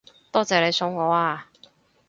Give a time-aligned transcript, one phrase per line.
[0.31, 1.45] 多謝你送我啊